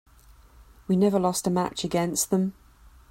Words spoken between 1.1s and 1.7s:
lost a